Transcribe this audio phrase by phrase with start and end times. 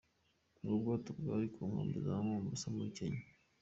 [0.61, 3.23] Ubwo bwato bwari ku nkombe z’i Mombasa muri Kenya.